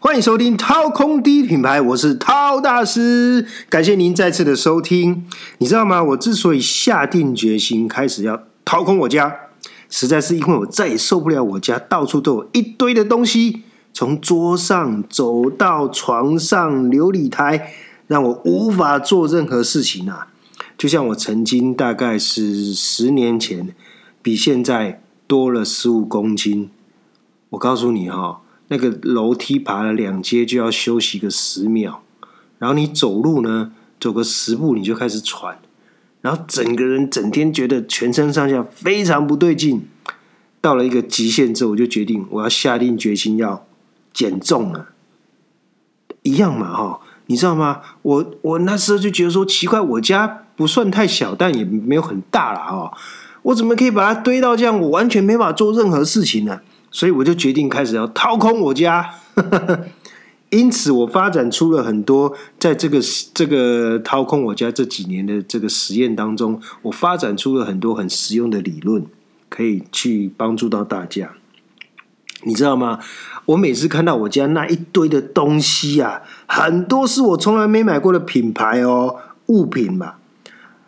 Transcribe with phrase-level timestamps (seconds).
[0.00, 5.26] 欢迎收听掏空第一品牌，我是掏大师，感谢您再次的收听。
[5.58, 6.00] 你知道吗？
[6.00, 9.34] 我之所以下定决心开始要掏空我家，
[9.90, 17.72] 实在是因为我再也受不了我家到处都有一堆的东西，从桌上走到床上、琉璃台，
[18.06, 20.28] 让我无法做任何事情啊！
[20.78, 23.74] 就像我曾经大概是十年前，
[24.22, 26.70] 比现在多了十五公斤。
[27.50, 28.42] 我告诉你哈。
[28.68, 32.02] 那个楼梯爬了两阶就要休息个十秒，
[32.58, 35.58] 然后你走路呢，走个十步你就开始喘，
[36.20, 39.88] 然后整个人整天觉得全身上下非常不对劲。
[40.60, 43.64] 到了一个极限之后，我就决定我要下定决心要
[44.12, 44.88] 减重了。
[46.22, 47.80] 一样嘛，哈，你知道吗？
[48.02, 52.92] 我我那时候就觉得说奇怪，我家不算太小，但也没有很大了哈，
[53.42, 54.78] 我怎么可以把它堆到这样？
[54.78, 56.60] 我完全没法做任何事情呢？
[56.90, 59.14] 所以我就决定开始要掏空我家，
[60.50, 62.98] 因此我发展出了很多，在这个
[63.34, 69.04] 这个掏空我家这几年的这个实验当中，我发展出了很多很实用的理论，
[69.50, 71.32] 可以去帮助到大家。
[72.44, 73.00] 你知道吗？
[73.46, 80.18] 我每次看到我家那一堆的东西啊，很多是我从来没买过的品牌哦，物品吧，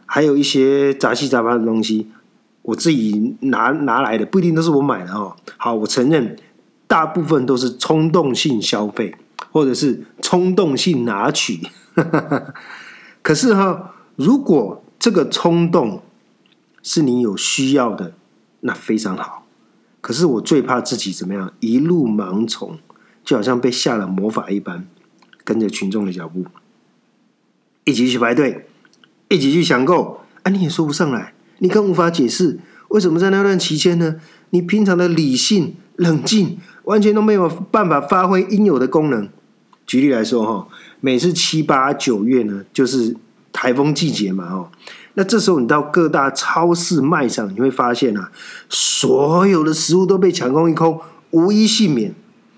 [0.07, 2.07] 还有一些杂七杂八的东西。
[2.71, 5.37] 我自己拿拿来的不一定都是我买的哦。
[5.57, 6.37] 好，我承认
[6.87, 9.17] 大部分都是冲动性消费，
[9.51, 11.61] 或者是冲动性拿取。
[13.23, 16.03] 可是哈，如果这个冲动
[16.83, 18.13] 是你有需要的，
[18.61, 19.47] 那非常好。
[20.01, 22.79] 可是我最怕自己怎么样，一路盲从，
[23.25, 24.87] 就好像被下了魔法一般，
[25.43, 26.47] 跟着群众的脚步，
[27.85, 28.67] 一起去排队，
[29.29, 31.35] 一起去抢购，啊，你也说不上来。
[31.61, 32.59] 你更无法解释
[32.89, 34.17] 为什么在那段期间呢？
[34.51, 39.29] 你平常的理性、冷静，完全都没有办法发挥应有的功能。
[39.87, 40.69] 举例来说，哈，
[41.01, 43.17] 每次七八九月呢，就是
[43.53, 44.69] 台风季节嘛，哦，
[45.15, 48.33] 那这时候你到各大超市卖场，你会发现啊，
[48.69, 52.15] 所有的食物都被抢空一空，无一幸免。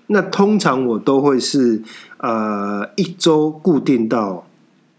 [0.07, 1.81] 那通常我都会是
[2.17, 4.47] 呃一周固定到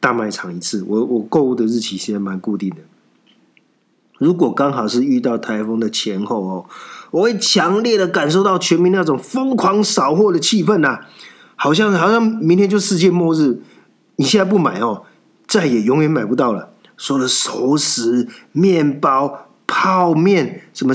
[0.01, 2.77] 大卖场一次，我我购物的日期其实蛮固定的。
[4.25, 6.65] 如果刚好是遇到台风的前后哦，
[7.11, 11.01] 我会强烈的感受到全民那种疯狂扫货的气氛呐，
[11.57, 13.61] 好像好像明天就世界末日，
[14.17, 15.03] 你现在不买哦，
[15.47, 16.71] 再也永远买不到了。
[16.97, 20.95] 所有的熟食、面包、泡面、什么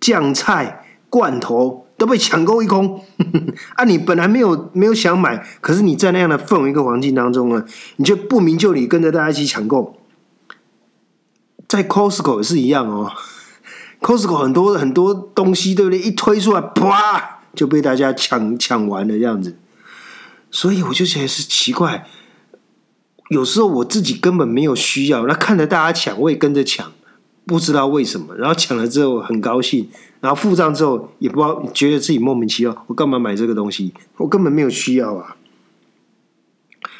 [0.00, 3.04] 酱菜、罐头都被抢购一空。
[3.76, 7.64] 啊，你本来没有没有想买，可是你在那样的氛围跟环境当中呢，
[7.96, 9.94] 你就不明就里跟着大家一起抢购。
[11.70, 13.12] 在 Costco 也是一样哦
[14.00, 16.00] ，Costco 很多很多东西，对不对？
[16.00, 19.56] 一推出来，啪就被大家抢抢完了这样子。
[20.50, 22.08] 所以我就觉得是奇怪，
[23.28, 26.90] 有时候我自己根本没有需要，那看着大家抢，我也跟着抢，
[27.46, 28.34] 不知道为什么。
[28.34, 29.88] 然后抢了之后很高兴，
[30.20, 33.94] 然后付账之后也不知道，觉得自己莫名其妙，我干嘛买这个东西？
[34.16, 35.36] 我根本没有需要啊。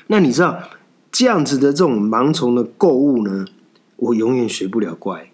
[0.06, 0.56] 那你知道
[1.10, 3.47] 这样子的这种盲从的购物呢？
[4.00, 5.31] 我永远学不了乖。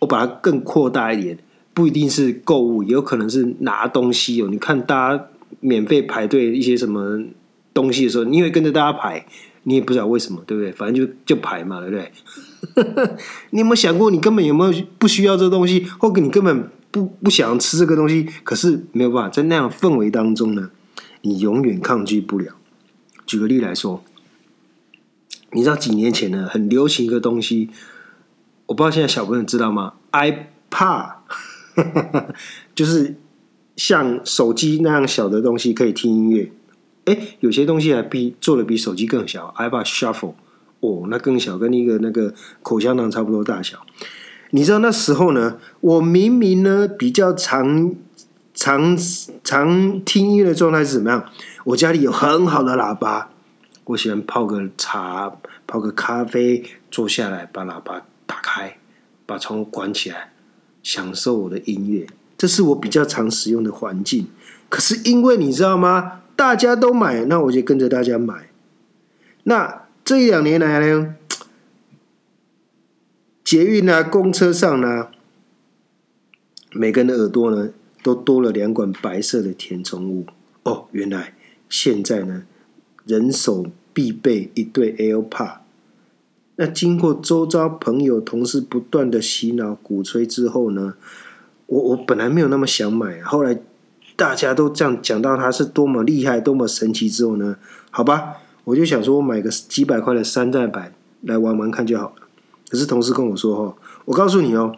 [0.00, 1.38] 我把它更扩大一点，
[1.74, 4.48] 不一定是购物，也有可能是拿东西哦。
[4.48, 5.26] 你看大家
[5.58, 7.24] 免费排队一些什么
[7.74, 9.26] 东西的时候，你也跟着大家排，
[9.64, 10.70] 你也不知道为什么，对不对？
[10.70, 13.16] 反正就就排嘛，对不对？
[13.50, 18.28] 你有没有想过，你根本有没有不需要这东西，或者你根本不不想吃这个东西？
[18.44, 20.70] 可是没有办法，在那样氛围当中呢，
[21.22, 22.54] 你永远抗拒不了。
[23.26, 24.04] 举个例来说。
[25.52, 27.70] 你知道几年前呢，很流行一个东西，
[28.66, 31.12] 我不知道现在小朋友知道吗？iPad，
[32.74, 33.16] 就是
[33.76, 36.52] 像手机那样小的东西，可以听音乐。
[37.06, 40.34] 哎，有些东西还比做的比手机更小，iPad Shuffle，
[40.80, 43.78] 哦，那更小，跟一个那个口香糖差不多大小。
[44.50, 47.94] 你知道那时候呢，我明明呢比较常
[48.52, 48.94] 常
[49.42, 51.24] 常听音乐的状态是怎么样？
[51.64, 53.30] 我家里有很好的喇叭。
[53.88, 55.34] 我喜欢泡个茶，
[55.66, 58.76] 泡个咖啡，坐下来把喇叭打开，
[59.24, 60.32] 把窗户关起来，
[60.82, 62.06] 享受我的音乐。
[62.36, 64.28] 这是我比较常使用的环境。
[64.68, 66.20] 可是因为你知道吗？
[66.36, 68.50] 大家都买，那我就跟着大家买。
[69.44, 71.14] 那这一两年来呢，
[73.42, 75.08] 捷运啊、公车上呢，
[76.72, 77.70] 每个人的耳朵呢
[78.02, 80.26] 都多了两管白色的填充物。
[80.64, 81.32] 哦，原来
[81.70, 82.44] 现在呢。
[83.08, 83.64] 人手
[83.94, 85.52] 必备一对 AirPod，
[86.56, 90.92] 那经过周遭朋友、同事不断的洗脑、鼓吹之后呢，
[91.64, 93.58] 我我本来没有那么想买，后来
[94.14, 97.56] 大家都这样讲到它是多么厉害、多么神奇之后呢，
[97.90, 98.34] 好吧，
[98.64, 102.14] 我就想说我买个几百块的山寨版来玩玩看就好了。
[102.68, 103.74] 可是同事跟我说哦，
[104.04, 104.76] 我告诉你哦，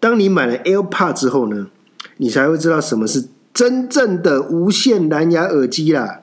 [0.00, 1.68] 当你买了 AirPod 之后呢，
[2.16, 6.19] 你才会知道什么是真正的无线蓝牙耳机啦。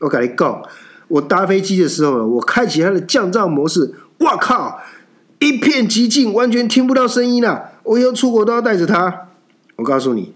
[0.00, 0.62] 我跟你讲，
[1.08, 4.80] 我搭飞机的时候，我开启它的降噪模式，哇靠，
[5.38, 7.72] 一片寂静，完全听不到声音了。
[7.82, 9.28] 我以后出国都要带着它。
[9.76, 10.34] 我告诉你，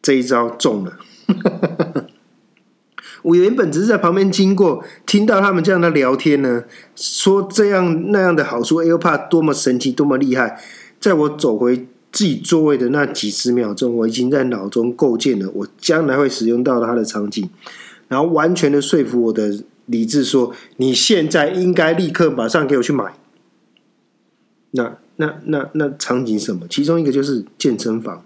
[0.00, 0.98] 这一招中了。
[3.22, 6.64] 我原本只是在旁边经过，听到他们这样的聊天呢，
[6.96, 10.60] 说这样那样的好处，AirPod 多么神奇，多么厉害。
[10.98, 17.48] 在我走回自己座位的那几十秒钟，我已经在脑中构建了我将来会使用到它的场景，
[18.12, 23.14] 然后完全的说服我的理智说：你现在应该立刻马上给我去买。
[24.72, 26.66] 那那那那场景什么？
[26.68, 28.22] 其中一个就是健身房。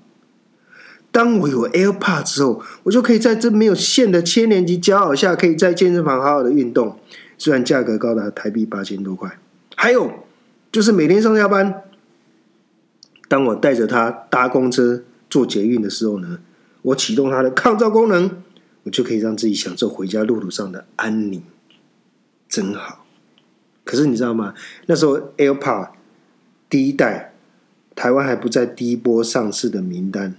[1.12, 6.98] 当我有 AirPod 之后，我就可以在这没有线的千年级骄傲下，可以在健身房好好的运动。
[7.38, 9.38] 虽然价格高达台币八千多块。
[9.76, 10.10] 还有
[10.72, 11.82] 就是每天上下班，
[13.28, 16.40] 当我带着它搭公车、坐捷运的时候呢，
[16.82, 18.42] 我启动它的抗噪功能，
[18.86, 21.42] 我就可以让自己享受回家路途上的安宁，
[22.48, 23.04] 真好。
[23.82, 24.54] 可是你知道吗？
[24.86, 25.88] 那时候 AirPod
[26.70, 27.34] 第一代，
[27.96, 30.36] 台湾还不在第一波上市的名单。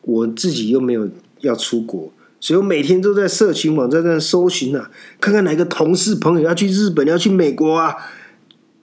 [0.00, 1.08] 我自己又没有
[1.40, 2.10] 要出国，
[2.40, 4.90] 所以我每天都在社群网站上搜寻啊，
[5.20, 7.94] 看看哪个同事朋友要去日本、要去美国啊，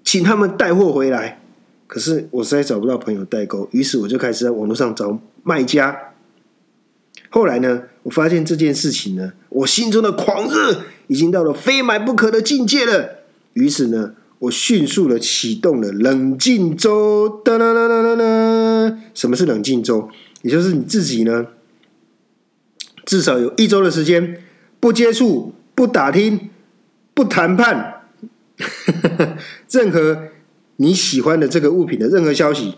[0.04, 1.42] 请他们带货回来。
[1.88, 6.14] 可是我实在找不到朋友代购，于是我就开始在网络上找卖家。
[7.30, 13.20] 后来呢，我发现这件事情呢，我心中的狂热已经到了非买不可的境界了。
[13.54, 17.42] 于是呢，我迅速的启动了冷静周。
[17.44, 18.98] 哒啦啦啦啦啦！
[19.14, 20.10] 什么是冷静周？
[20.44, 21.48] 也就是你自己呢，
[23.06, 24.42] 至少有一周的时间
[24.80, 26.50] 不接触、不打听、
[27.14, 28.04] 不谈判
[29.70, 30.30] 任何
[30.78, 32.76] 你喜欢的这个物品的任何消息。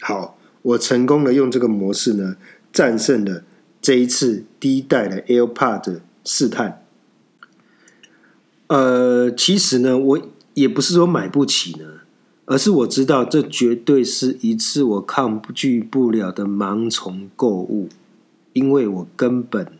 [0.00, 2.36] 好，我成功的用这个模式呢，
[2.72, 3.42] 战胜了
[3.82, 6.82] 这一次第一代的 AirPods 试探。
[8.68, 10.22] 呃，其实呢，我
[10.54, 11.86] 也不是说买不起呢。
[12.44, 17.88] 而是我知道，这绝对是一次我抗拒不了的盲从购物，
[18.52, 19.72] 因为我根本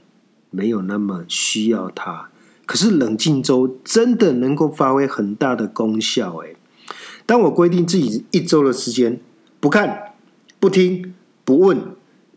[0.50, 2.30] 没有那么需要它。
[2.64, 6.36] 可是冷静周真的能够发挥很大的功效。
[6.38, 6.56] 诶，
[7.26, 9.20] 当我规定自己一周的时间
[9.58, 10.14] 不看、
[10.60, 11.12] 不听、
[11.44, 11.78] 不问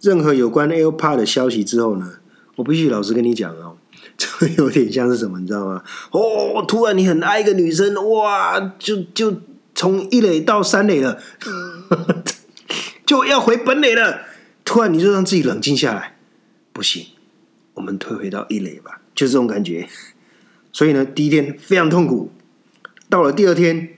[0.02, 2.20] 任何有关 AirPod 的消息之后呢，
[2.56, 3.78] 我必须老实跟你讲哦，
[4.18, 5.84] 这有点像是什么，你知道吗？
[6.12, 9.36] 哦，突然你很爱一个女生，哇，就就。
[9.78, 11.20] 从一垒到三垒了，
[13.06, 14.22] 就要回本垒了。
[14.64, 16.16] 突然，你就让自己冷静下来，
[16.72, 17.08] 不行，
[17.74, 19.90] 我们退回到一垒吧，就这种感觉。
[20.72, 22.32] 所以呢，第一天非常痛苦。
[23.10, 23.98] 到了第二天，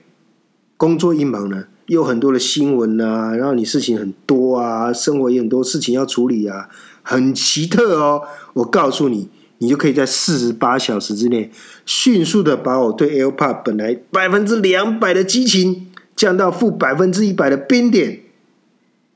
[0.76, 6.70] 工作一忙呢，有很多的新闻啊，然后你事情很多啊，生活也很多事情要处理啊，
[7.02, 8.22] 很奇特哦。
[8.54, 9.28] 我告诉你。
[9.60, 11.50] 你就可以在四十八小时之内，
[11.84, 18.20] 迅速的把我对 AirPod 本来百分之两百的激情降到负百分之一百的冰点。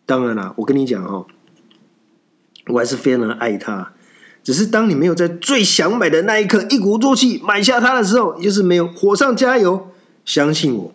[0.05, 1.29] 当然了，我跟你讲哦，
[2.67, 3.93] 我还是非常爱它。
[4.43, 9.91] 只是当你没有在最想买的那一刻一鼓作气买下它的时候，就是没有火上加油。
[10.25, 10.93] 相信我，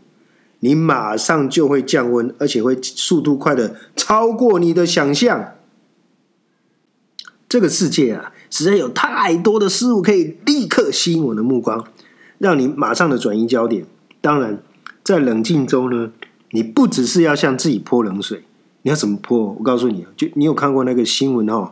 [0.60, 5.54] 你马上就会降温，而且会速度快的超过你的想象。
[7.50, 8.34] 这个世界啊！
[8.50, 11.88] 实在有太多的事物可以立刻吸引我的目光，
[12.40, 13.86] 让你马上的转移焦点。
[14.20, 14.62] 当然，
[15.02, 16.12] 在冷静中呢，
[16.52, 18.44] 你不只是要向自己泼冷水，
[18.82, 19.56] 你要怎么泼？
[19.58, 21.72] 我告诉你，就你有看过那个新闻哦，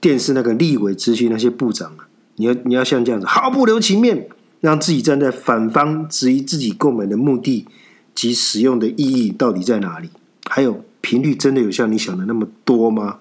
[0.00, 4.28] 电视那个立委咨询那些部长啊，你要你要像这样子毫不留情面，
[4.60, 7.66] 让自己站在反方质疑自己购买的目的
[8.14, 10.10] 及使用的意义到底在哪里？
[10.48, 13.18] 还有频率真的有像你想的那么多吗？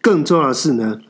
[0.00, 1.00] 更重要的是呢？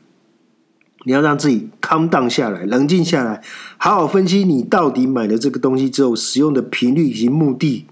[1.07, 3.43] 你要让自己 calm down 下来，冷静下来，
[3.77, 7.87] 好好分析你到底买了这个东西之后使用的频率以及目的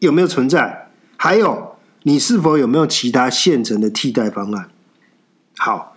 [0.00, 4.68] 有没有存在，还有你是否有没有其他现成的替代方案。
[5.56, 5.94] 好，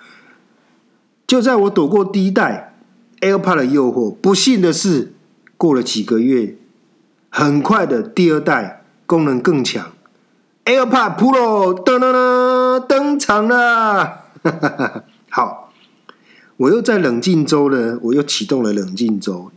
[1.25, 2.75] 就在我躲过第一代
[3.21, 5.13] AirPod 的诱惑，不幸的是，
[5.57, 6.55] 过了几个月，
[7.29, 9.91] 很快的第二代功能更强
[10.65, 14.25] ，AirPod Pro 噔噔噔登场了，
[15.29, 15.65] 好。
[16.57, 19.49] 我又在冷静周呢，我又启动了冷静周，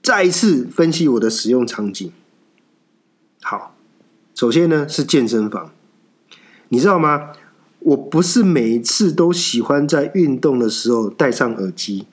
[0.00, 2.12] 再一次分析我的使用场景。
[3.42, 3.74] 好，
[4.32, 5.72] 首先呢是健身房，
[6.68, 7.32] 你知道吗？
[7.80, 12.06] 我不是每一次都喜欢在运动的时候戴上耳机。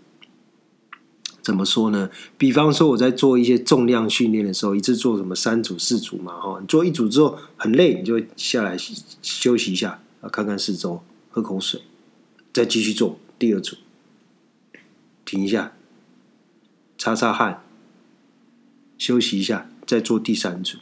[1.48, 2.10] 怎么说呢？
[2.38, 8.76] 比方说我在做一些重量训练的时候，一次做什么三组、四组嘛，哈，你做一组之后很累，你就下来
[9.22, 11.80] 休息一下，啊，看看四周，喝口水，
[12.52, 13.78] 再继续做第二组，
[15.24, 15.72] 停一下，
[16.98, 17.64] 擦擦汗，
[18.98, 20.80] 休息一下，再做第三组。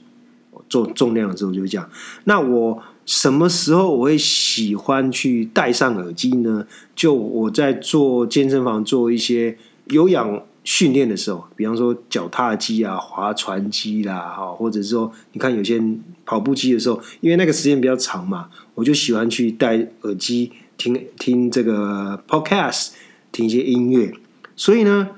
[0.68, 1.88] 做重量的时候就这样。
[2.24, 6.66] 那我什么时候我会喜欢去戴上耳机呢？
[6.96, 10.42] 就我在做健身房做一些有氧。
[10.66, 15.82] 训练的时候，比方说脚踏机啊、划船机啦，哈，或者是说，你看有些
[16.26, 22.90] 跑步机的时候，因为那个时间比较长嘛，我就喜欢去戴耳机听听这个 podcast，
[23.32, 24.12] 听一些音乐。
[24.56, 25.12] 所以呢，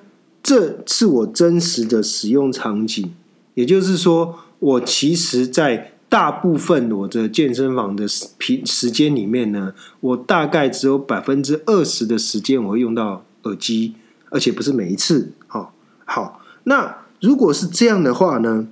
[0.44, 3.14] 这是我真实的使用场景。
[3.54, 8.28] 也就是说，我其实，在大部分我的健身房的时
[8.66, 13.96] 时间里面呢，我大概只有百分之二十的时间我会用到耳机。
[14.30, 15.74] 而且不是每一次，好，
[16.06, 16.42] 好。
[16.64, 18.68] 那如果是这样的话呢？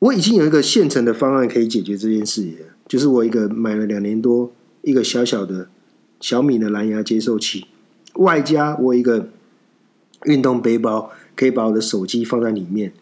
[0.00, 2.56] 我已经有一个现成的方案可以解决这件事情，
[2.86, 5.68] 就是我一个买了两年多一个小小的
[6.20, 7.66] 小米的蓝牙接收器，
[8.16, 9.30] 外加我一个
[10.24, 12.92] 运动背包，可以把我的手机放在里面。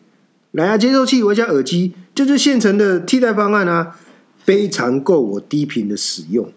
[0.52, 3.98] 蓝牙接收器，外加耳机，就是现成的替代方案啊，
[4.38, 6.52] 非常够我低频的使用。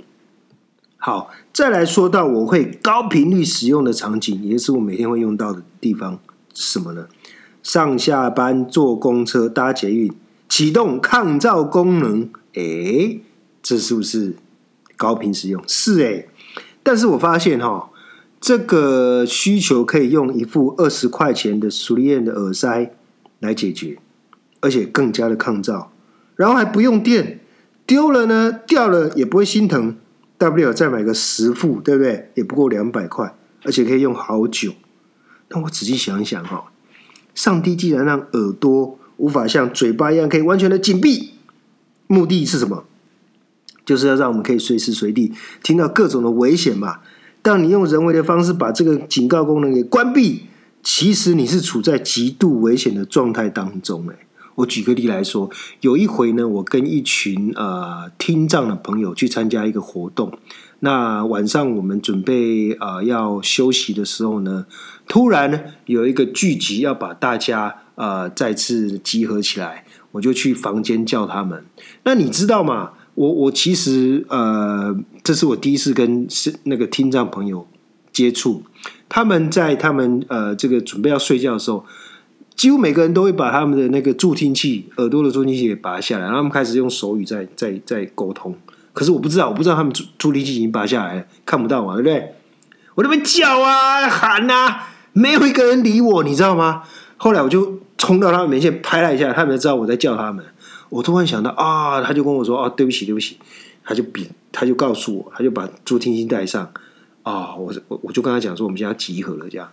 [1.06, 6.18] 好，再来说到我会高频率使用的场景，也是我每天会用到的地方，
[6.56, 7.06] 什么呢？
[7.62, 10.12] 上下班坐公车搭捷运，
[10.50, 13.20] 启动抗噪功能，哎，
[13.62, 14.36] 这是不是
[14.98, 15.64] 高频使用？
[15.68, 16.26] 是哎，
[16.82, 17.92] 但是我发现哈，
[18.42, 22.92] 这个需求可以用一副二十块钱的 s u l 的耳塞
[23.42, 24.00] 来解决，
[24.60, 25.86] 而且更加的抗噪，
[26.36, 27.42] 然后还不用电，
[27.86, 29.98] 丢了呢掉了也不会心疼。
[30.38, 32.32] 大不了再买个十副，对不对？
[32.36, 34.74] 也不过两百块，而且可以用好久。
[35.50, 36.66] 那我仔细想一想哈，
[37.34, 41.36] 上帝既然让耳朵无法像嘴巴一样可以完全的紧闭，
[42.08, 42.84] 目的是什么？
[43.86, 47.00] 就是要让我们可以随时随地听到各种的危险嘛。
[47.42, 50.48] 当你用人为的方式把这个警告功能给关闭，
[50.82, 54.16] 其实你是处在极度危险的状态当中，哎。
[54.56, 55.50] 我举个例来说，
[55.82, 60.32] 有一回呢，我跟一群呃听障的朋友去参加一个活动。
[60.80, 64.66] 那晚上我们准备呃要休息的时候呢，
[65.08, 71.66] 突然呢有一个聚集要把大家呃再次集合起来，我就去房间叫他们。
[72.04, 72.92] 那你知道吗？
[73.16, 77.68] 我我其实呃这是我第一次跟是那个听障朋友
[78.14, 78.64] 接触，
[79.10, 81.86] 他们在他们呃这个准备要睡觉的时候。
[82.56, 88.56] 几乎每个人都会把他们的那个助听器、耳朵的助听器给拔下来，然后他们开始用手语在在在沟通。
[88.94, 92.34] 可是我不知道，我不知道他们助助听器已经拔下来了，看不到嘛，对不对？
[92.96, 96.84] 我那边叫啊喊啊，没有一个人理我，你知道吗？
[97.18, 100.46] 后来我就冲到他们面前拍了一下，他们知道我在叫他们。
[100.90, 103.38] 我突然想到啊，他就跟我说：“啊，对不起，对不起。”
[103.84, 106.72] 他就比他就告诉我，他就把助听器带上。
[107.24, 109.68] 啊，我我我就跟他讲说，我们现在集合了，这样。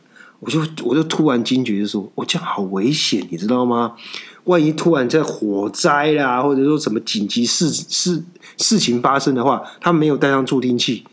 [0.45, 3.95] 我就我就突然惊觉，就说：“我这样好危险，你知道吗？
[4.43, 8.25] 万一突然在火灾啦，或者说什么紧急事事
[8.57, 11.05] 事情发生的话，他没有带上助听器，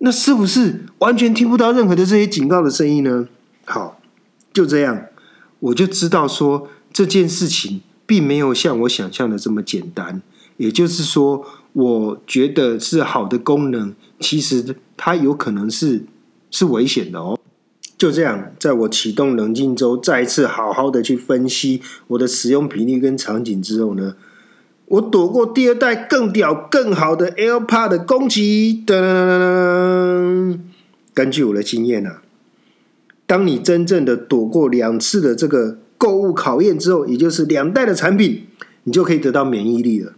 [0.00, 3.26] 那是不是完全听不到任何的这些警告的声音呢？”
[3.64, 3.98] 好，
[4.52, 5.06] 就这样，
[5.60, 10.20] 我就知道说这件事情并没有像我想象的这么简单。
[10.58, 16.04] 也就是说，我觉得是好的功能，其实它有可能是
[16.50, 17.38] 是危险的哦。
[17.96, 24.16] 就这样，在我启动冷静周，再一次好好的去分析我的使用频率跟场景之后呢，
[24.86, 28.82] 我躲过第二代更屌、更好的 AirPod 的攻击。
[28.84, 30.58] 噔噔噔噔！
[31.14, 32.22] 根据我的经验啊，
[33.26, 38.48] 当你真正的躲过两次的这个购物考验之后，也就是两代的产品，
[38.82, 40.12] 你就可以得到免疫力了。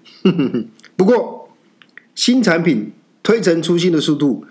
[0.96, 1.50] 不过，
[2.14, 2.92] 新产品
[3.22, 4.46] 推陈出新的速度。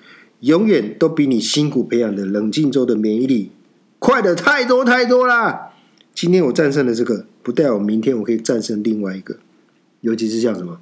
[0.46, 3.52] 永远都比你辛苦培养的冷静周的免疫力
[3.98, 5.72] 快的太多太多啦！
[6.14, 9.38] 今天我战胜了这个，不代表明天我可以战胜另外一个。
[10.02, 10.80] 尤其是像什么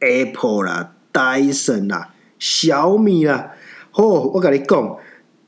[0.00, 3.52] Apple 啦、Dyson 啦、小米啦，
[3.94, 4.96] 哦，我跟你讲，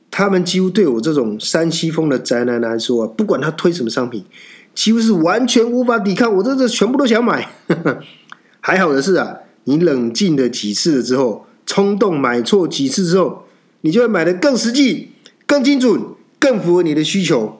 [0.09, 4.25] 他们几乎对我这种山西风的宅男来说，不管他推什么商品，
[4.73, 6.35] 几乎是完全无法抵抗。
[6.37, 7.47] 我这这全部都想买。
[8.61, 11.45] 还好的是啊，你冷静了几次了之后。
[11.65, 13.45] 冲动买错几次之后，
[13.81, 15.09] 你就会买的更实际、
[15.45, 16.01] 更精准、
[16.39, 17.59] 更符合你的需求。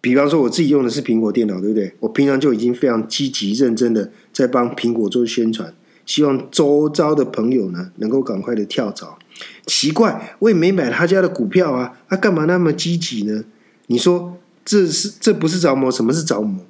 [0.00, 1.92] 比方说，我自己用的是苹果电脑，对不对？
[2.00, 5.74] 我平常就已经非常积极认真的在帮苹果做宣传。
[6.06, 9.18] 希望周遭的朋友呢能够赶快的跳槽。
[9.66, 13.44] 奇怪，我也没买他家的股票啊，他干嘛那么积极呢？
[13.88, 15.90] 你说这是这不是着魔？
[15.90, 16.64] 什么是着魔？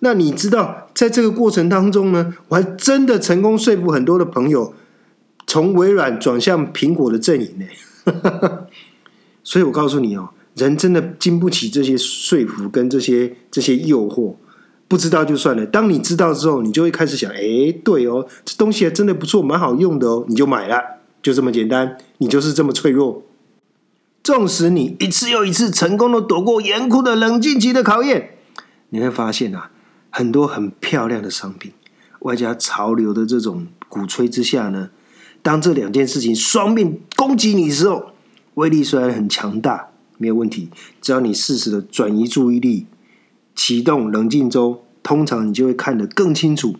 [0.00, 4.74] 那你知道，在这个过程当中呢，我还真的成功说服很多的朋友
[5.54, 7.64] 从微软转向苹果的阵营呢。
[9.44, 14.34] 所以我告诉你哦，人真的经不起这些说服跟这些这些诱惑。
[14.88, 20.82] 不知道就算了，当你知道之后，你就会开始想：哎，对哦，这东西还真的不错，蛮好用的哦，你就买了，
[21.22, 21.98] 就这么简单。
[22.18, 23.22] 你就是这么脆弱。
[24.24, 28.38] 纵使你一次又一次成功的躲过严酷的冷静期的考验，
[28.88, 29.70] 你会发现啊，
[30.10, 31.70] 很多很漂亮的商品，
[32.22, 34.90] 外加潮流的这种鼓吹之下呢，
[35.44, 38.12] 当这两件事情双面攻击你的时候，
[38.54, 40.70] 威力虽然很强大，没有问题，
[41.02, 42.86] 只要你适时的转移注意力。
[43.54, 46.74] 启动冷静周，通常你就会看得更清楚。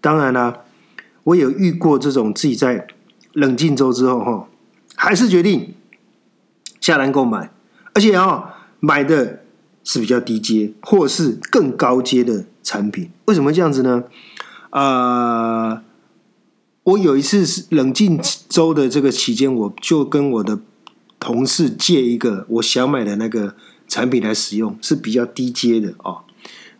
[0.00, 0.60] 当然啦，
[1.22, 2.88] 我有遇过这种自己在
[3.32, 4.48] 冷静周之后，哈，
[4.96, 5.74] 还是决定
[6.80, 7.52] 下单购买，
[7.94, 9.42] 而且啊，买的
[9.84, 13.08] 是比较低阶或是更高阶的产品。
[13.26, 14.02] 为什么这样子呢？
[14.70, 15.84] 啊，
[16.86, 20.58] 我有一次是冷静周的这个期间，我就跟我的
[21.20, 23.54] 同事借一个我想买的那个。
[23.88, 26.22] 产品来使用是比较低阶的哦，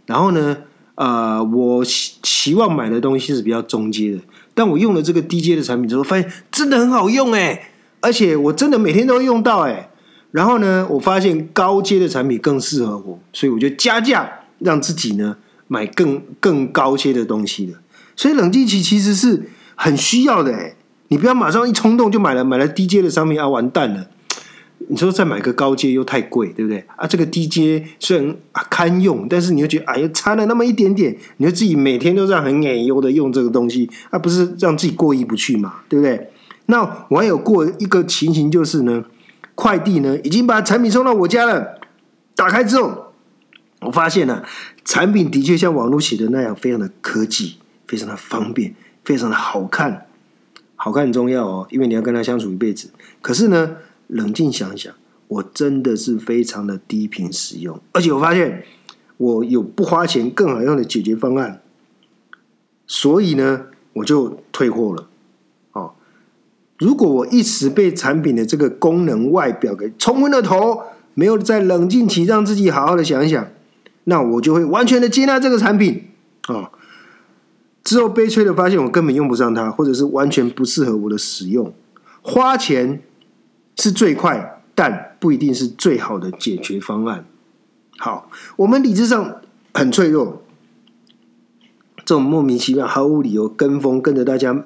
[0.07, 0.57] 然后呢，
[0.97, 4.19] 呃，我希望买的东西是比较中阶的，
[4.55, 7.71] 但我用了这个低阶的产品之后，发现真的很好用哎，
[8.01, 9.89] 而且我真的每天都用到哎，
[10.33, 15.37] 然后呢，我发现高阶的产品更适合我，所以我就加价让自己呢
[15.69, 17.75] 买更更高阶的东西的，
[18.17, 20.75] 所以冷静期其实是很需要的哎，
[21.09, 24.09] 你不要马上一冲动就买了买了低阶的商品啊，完蛋了。
[24.89, 26.85] 你说再买个高阶又太贵，对不对？
[26.97, 36.31] 啊，这个低阶虽然堪用，但是你又觉得哎呀差了那么一点点，你就自己每天都这样很眼忧的用这个东西，啊，不是让自己过意不去嘛，对不对？
[36.67, 39.05] 那我还有过一个情形就是呢，
[39.55, 41.81] 快递呢已经把产品送到我家了，
[42.37, 43.13] 打开之后，
[43.81, 44.43] 我发现呢，
[44.85, 47.57] 产品的确像网络写的那样，非常的科技，
[47.89, 48.75] 非常的方便，
[49.07, 50.07] 非常的好看，
[50.75, 52.91] 好看很重要哦，因为你要跟他相处一辈子。
[53.23, 53.79] 可是呢。
[54.09, 54.95] 冷静想一想，
[55.27, 58.63] 我真的是非常的低频使用，而且我发现
[59.17, 61.61] 我有不花钱更好用的解决方案，
[62.87, 65.09] 所以呢，我就退货了。
[65.73, 65.95] 哦，
[66.79, 70.83] 如果我一时被产品的这个功能外表给冲昏了头，
[71.15, 73.45] 没有在冷静期让自己好好的想一想，
[74.05, 76.11] 那我就会完全的接纳这个产品
[76.43, 76.71] 啊。
[77.87, 81.73] 之后悲催的发现，我根本用不上它，或者是完全不适合我的使用，
[82.21, 83.01] 花钱。
[83.79, 87.27] 是最快，但不一定是最好的解决方案。
[87.99, 89.43] 好，我们理智上
[89.75, 90.43] 很脆弱，
[91.99, 94.65] 这种莫名其妙、毫无理由跟风跟着大家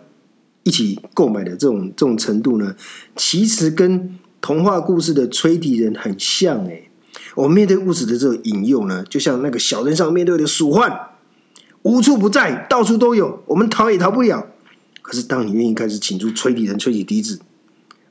[0.63, 2.77] 一起购买的这种这种程度呢，
[3.17, 6.65] 其实跟童话故事的吹笛人很像。
[6.69, 6.85] 哎，
[7.35, 11.10] 我们面对物质的这种引诱呢，就像那个小人上面对的鼠患，
[11.83, 14.47] 无处不在，到处都有，我们逃也逃不了。
[15.03, 17.41] 可是，当你愿意开始请出吹笛人吹起笛子。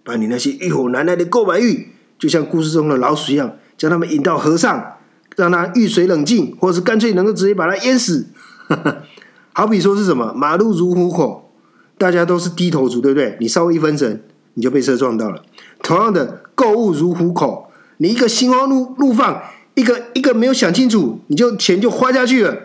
[0.03, 4.93] 把你那些欲火难耐的购买欲，就像故事中的老鼠一样，将他们引到河上，
[5.35, 8.27] 让他遇水冷静，或者是干脆能够直接把他淹死。
[9.53, 10.33] 好比说是什么？
[10.33, 11.51] 马路如虎口，
[11.97, 13.37] 大家都是低头族，对不对？
[13.39, 14.23] 你稍微一分神，
[14.55, 15.43] 你就被车撞到了。
[15.83, 19.43] 同样的，购物如虎口，你一个心慌怒怒放，
[19.75, 22.57] 一个一个没有想清楚，你就钱就花下去了，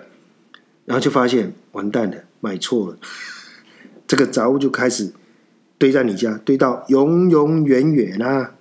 [0.84, 2.98] 然后就发现完蛋了，买错了，
[4.06, 5.12] 这个杂物就开始。
[5.76, 8.52] 堆在你家，堆到永永远远啊！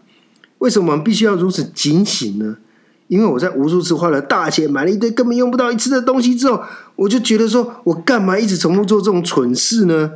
[0.57, 2.57] 为什么我们必须要如此警醒呢？
[3.07, 6.61] 因为我在无数次花了大钱买了一堆根本用不到一次的东西之后，
[6.95, 10.11] 我就觉得说我干嘛一直重复做这种蠢事呢？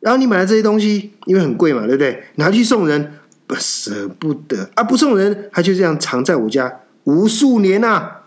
[0.00, 2.24] 然后你买了这些东西，因为很贵嘛，对不对？
[2.34, 3.14] 拿去送人，
[3.46, 4.82] 不舍不得啊！
[4.82, 8.22] 不送人，他就这样藏在我家无数年啊！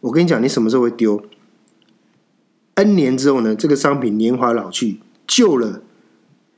[0.00, 1.20] 我跟你讲，你什么时候会丢
[2.74, 3.54] ？N 年之后呢？
[3.54, 5.80] 这个商品年华老去，旧了。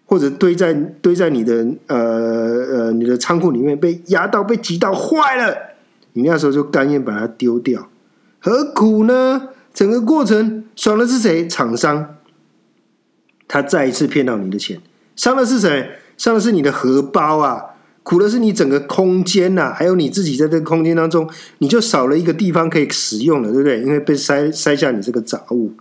[0.09, 5.57] 或者堆在堆在你的呃呃你的仓库里面被压到被挤到坏了，
[6.13, 7.89] 你那时候就甘愿把它丢掉，
[8.39, 9.49] 何苦呢？
[9.75, 11.49] 整个过程爽的是谁？
[11.49, 12.19] 厂商，
[13.49, 14.81] 他再一次骗到你的钱，
[15.17, 15.91] 伤的是谁？
[16.17, 17.61] 伤的是你的荷包啊！
[18.05, 23.81] 苦的是你整个空间呐，还有你自己在这个空间当中，你就少了一个地方可以使用了，对不对？
[23.83, 25.73] 因为被塞塞下你这个杂物，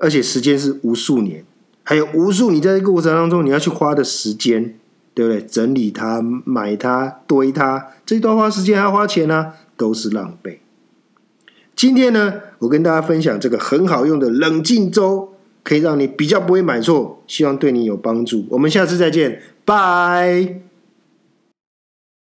[0.00, 1.44] 而且时间是无数年。
[1.84, 4.74] 还有无数你在这个过程当中你要去花的时间，
[5.14, 5.42] 对不对？
[5.42, 10.60] 整理它、买它、堆它，这段花时间还要花钱呢，都是浪费。
[11.74, 15.32] 今天呢，我跟大家分享这个很好用的冷静周
[15.64, 18.44] 可以让你比较不会买错，希望对你有帮助。
[18.50, 20.69] 我们下次再见，拜。